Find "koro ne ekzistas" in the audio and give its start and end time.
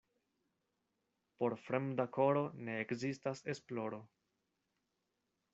2.17-3.45